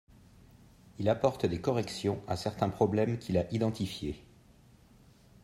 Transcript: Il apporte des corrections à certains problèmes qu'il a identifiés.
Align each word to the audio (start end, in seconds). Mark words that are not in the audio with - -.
Il 0.97 1.09
apporte 1.09 1.45
des 1.45 1.61
corrections 1.61 2.23
à 2.27 2.35
certains 2.35 2.69
problèmes 2.69 3.19
qu'il 3.19 3.37
a 3.37 3.47
identifiés. 3.53 4.25